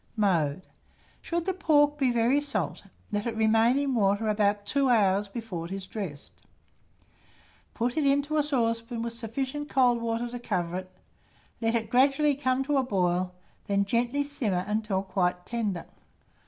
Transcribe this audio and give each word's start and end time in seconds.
Mode. 0.17 0.65
Should 1.21 1.45
the 1.45 1.53
pork 1.53 1.99
be 1.99 2.09
very 2.09 2.41
salt, 2.41 2.85
let 3.11 3.27
it 3.27 3.35
remain 3.35 3.77
in 3.77 3.93
water 3.93 4.29
about 4.29 4.65
2 4.65 4.89
hours 4.89 5.27
before 5.27 5.65
it 5.65 5.71
is 5.71 5.85
dressed; 5.85 6.41
put 7.75 7.95
it 7.95 8.03
into 8.03 8.37
a 8.37 8.41
saucepan 8.43 9.03
with 9.03 9.13
sufficient 9.13 9.69
cold 9.69 10.01
water 10.01 10.27
to 10.27 10.39
cover 10.39 10.77
it, 10.77 10.91
let 11.61 11.75
it 11.75 11.91
gradually 11.91 12.33
come 12.33 12.63
to 12.63 12.77
a 12.77 12.83
boil, 12.83 13.35
then 13.67 13.85
gently 13.85 14.23
simmer 14.23 14.65
until 14.67 15.03
quite 15.03 15.45
tender. 15.45 15.85